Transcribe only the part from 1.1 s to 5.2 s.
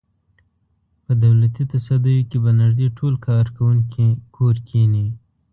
دولتي تصدیو کې به نږدې ټول کارکوونکي کور کېني.